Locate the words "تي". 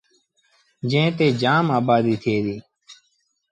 1.17-1.27